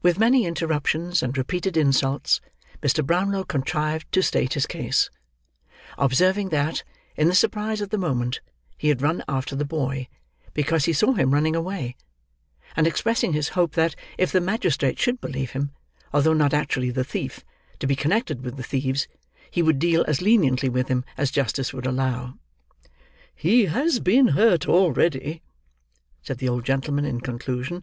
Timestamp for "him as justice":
20.86-21.72